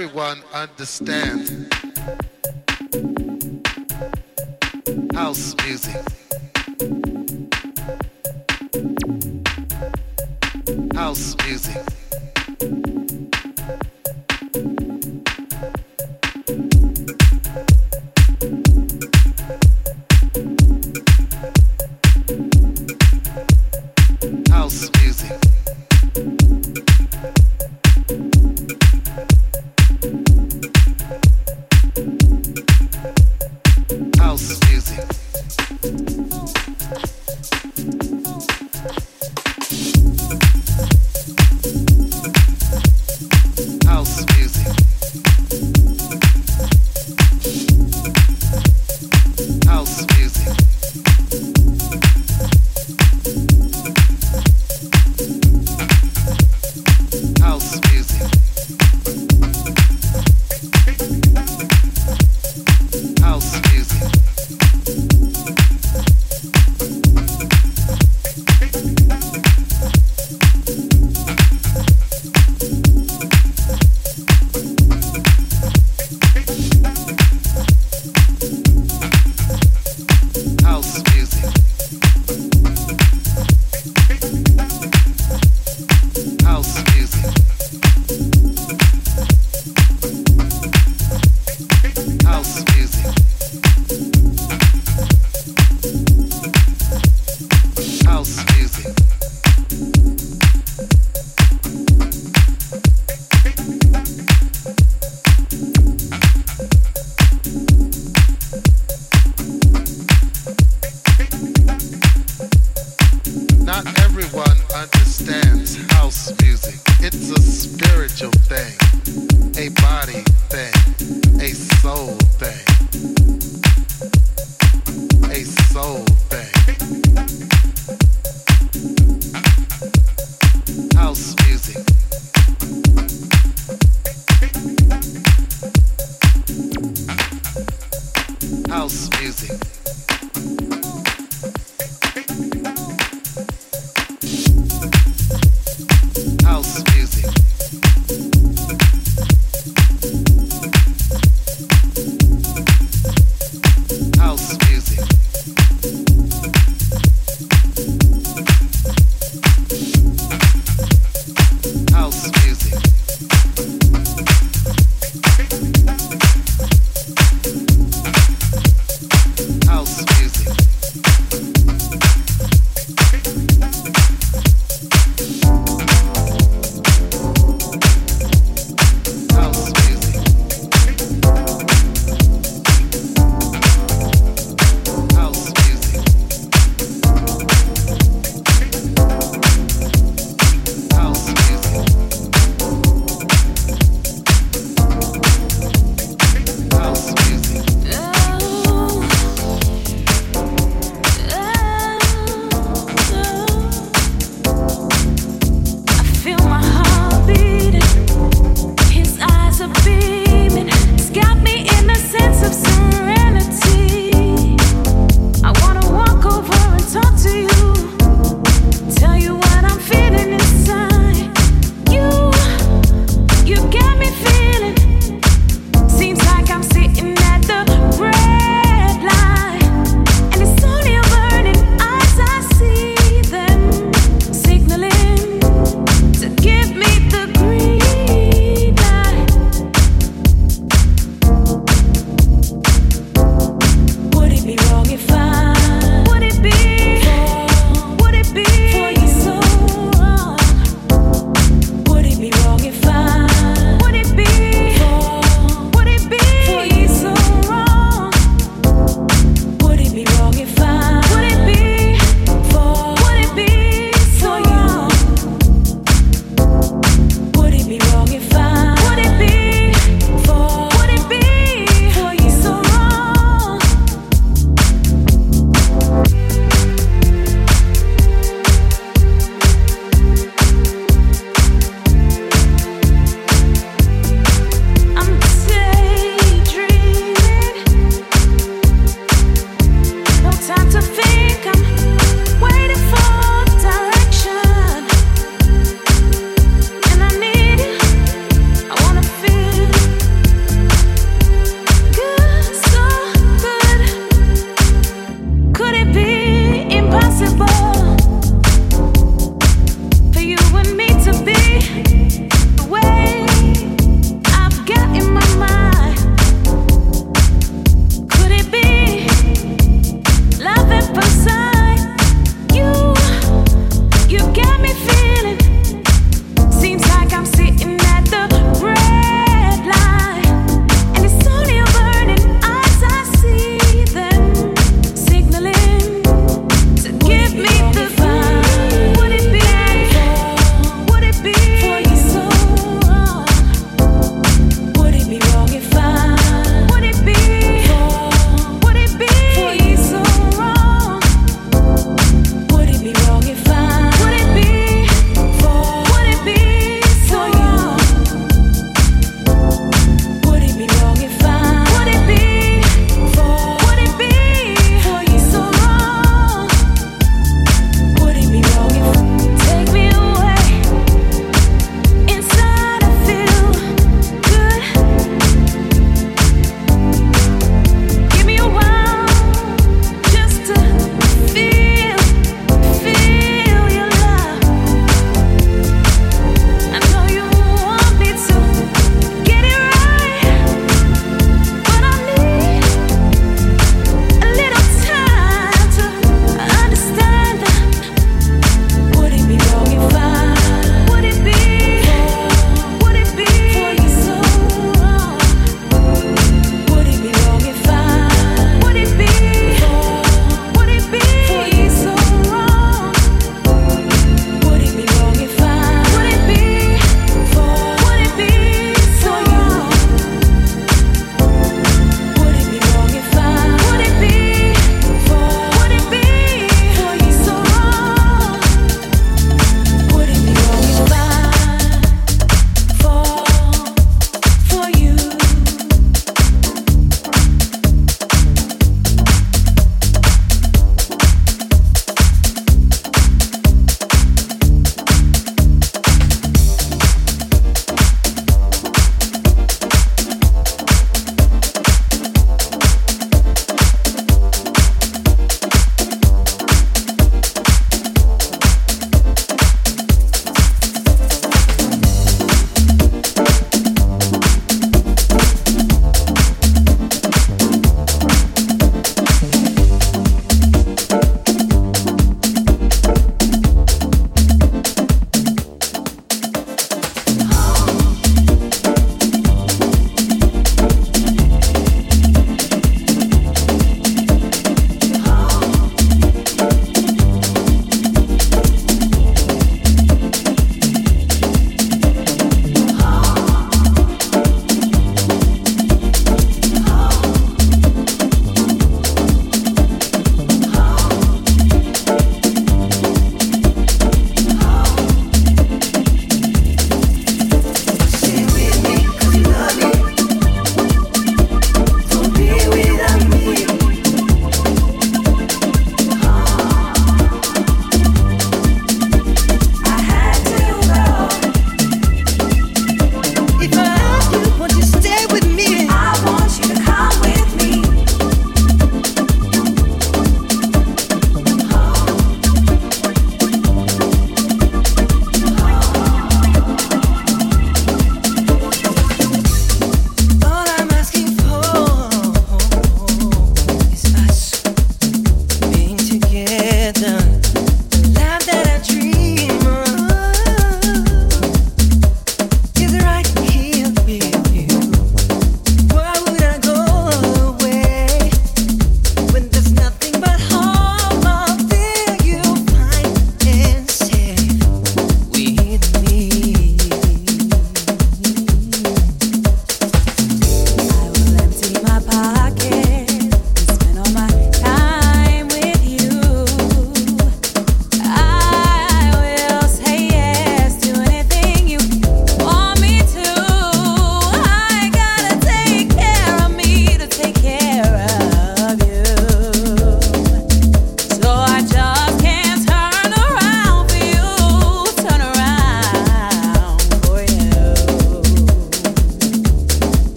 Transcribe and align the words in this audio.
everyone 0.00 0.40
understands 0.54 1.50
house 5.12 5.54
music. 5.66 6.02
House 10.94 11.36
music. 11.44 11.99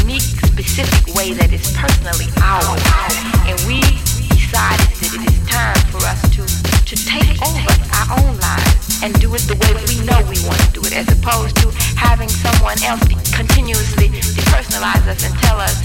unique, 0.00 0.22
specific 0.22 1.14
way 1.14 1.32
that 1.34 1.52
is 1.52 1.64
personally 1.76 2.28
ours. 2.40 2.82
And 3.48 3.56
we 3.68 3.80
decided 4.30 4.88
that 5.00 5.10
it 5.12 5.22
is 5.28 5.38
time 5.48 5.82
for 5.92 6.00
us 6.08 6.20
to, 6.36 6.42
to 6.44 6.94
take 6.96 7.36
over 7.42 7.72
our 8.00 8.08
own 8.20 8.32
lives 8.40 9.02
and 9.02 9.12
do 9.20 9.32
it 9.34 9.42
the 9.50 9.58
way 9.58 9.72
we 9.90 9.98
know 10.06 10.18
we 10.30 10.38
want 10.46 10.60
to 10.62 10.70
do 10.72 10.82
it, 10.86 10.94
as 10.94 11.08
opposed 11.10 11.56
to 11.60 11.68
having 11.98 12.28
someone 12.28 12.78
else 12.84 13.02
continuously 13.34 14.08
depersonalize 14.36 15.06
us 15.08 15.24
and 15.24 15.34
tell 15.42 15.58
us 15.58 15.76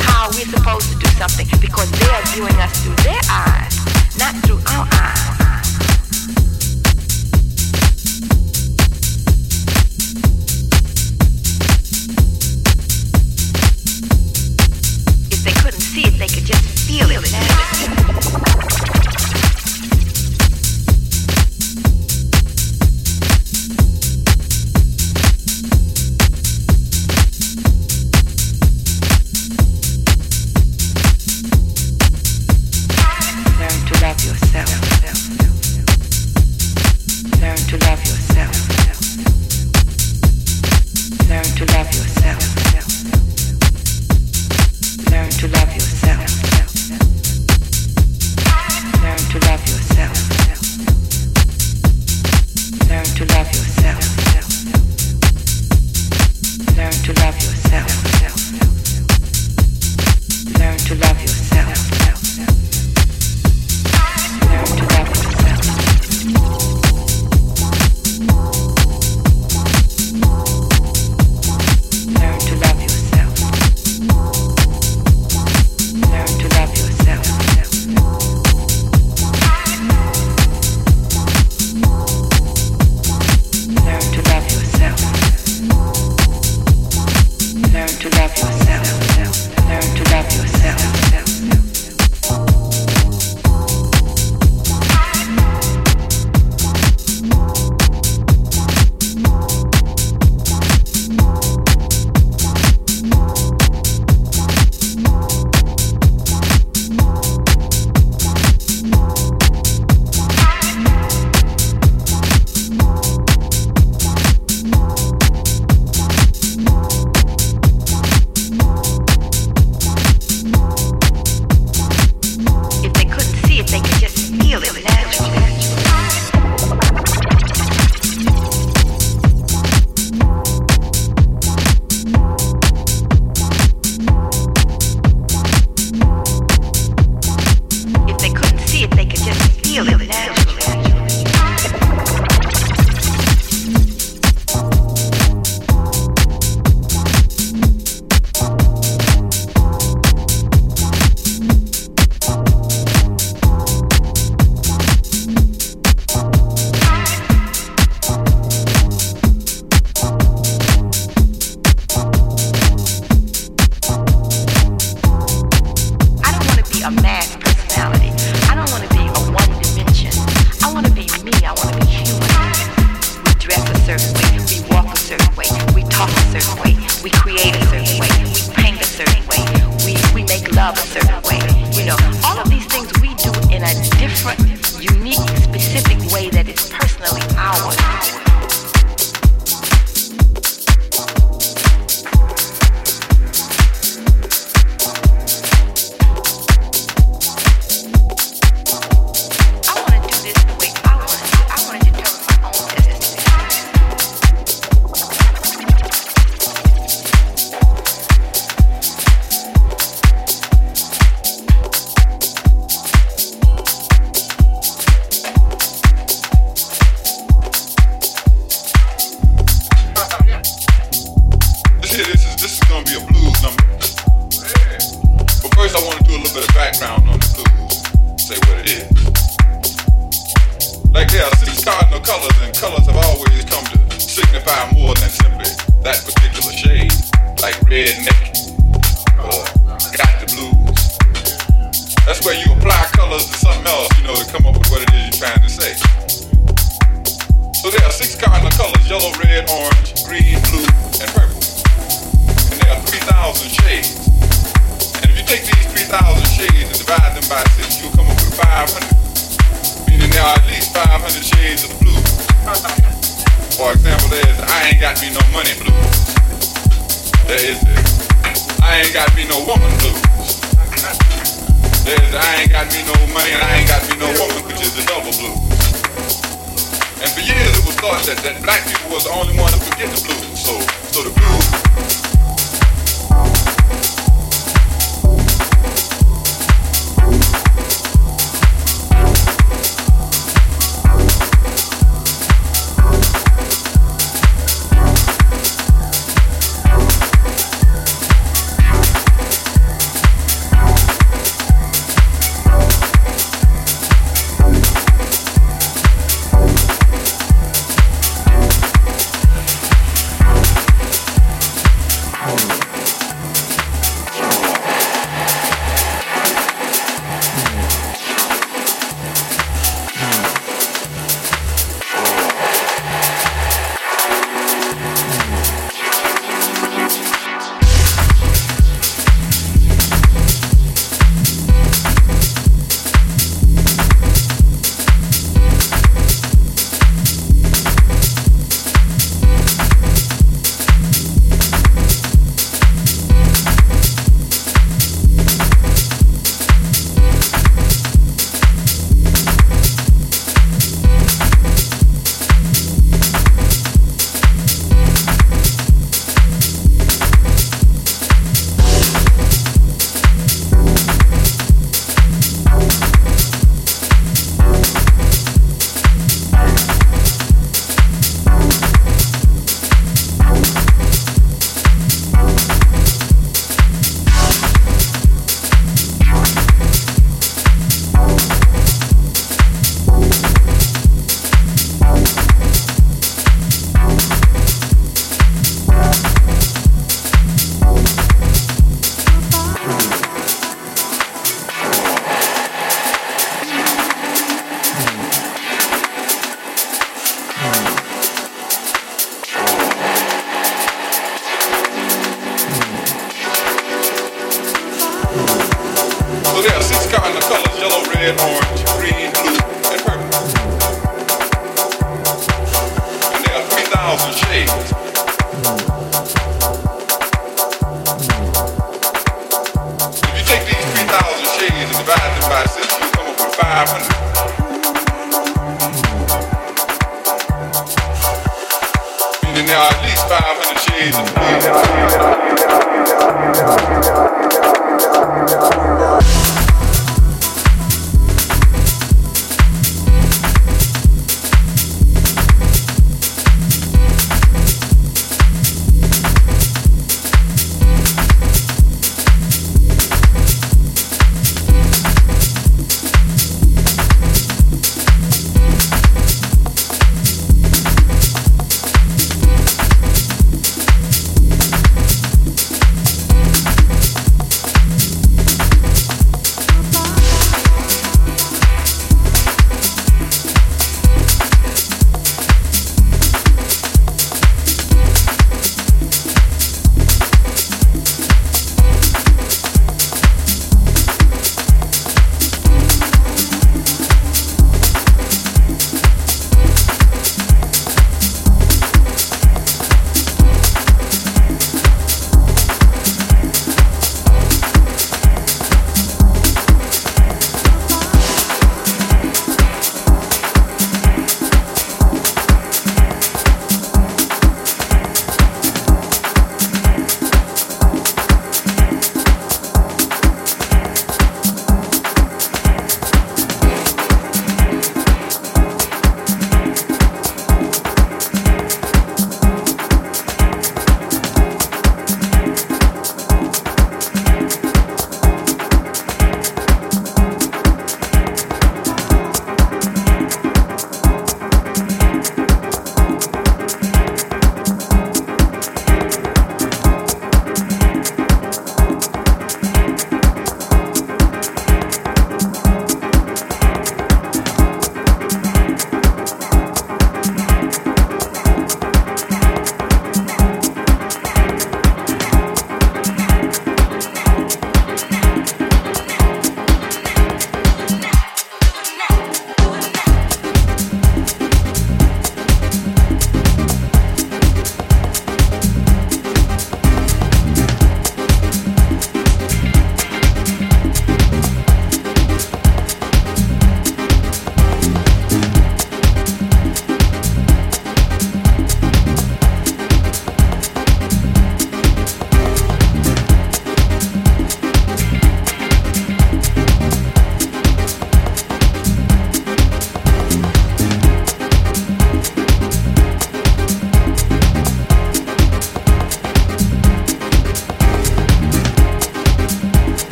how 0.00 0.28
we're 0.30 0.48
supposed 0.48 0.88
to 0.92 0.96
do 0.98 1.08
something 1.18 1.46
because 1.60 1.90
they 1.90 2.08
are 2.08 2.24
viewing 2.32 2.56
us 2.60 2.72
through 2.84 2.96
their 3.02 3.20
eyes, 3.28 3.74
not 4.16 4.34
through 4.44 4.60
our 4.70 4.86
eyes. 4.92 5.59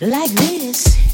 Like 0.00 0.30
this. 0.32 1.13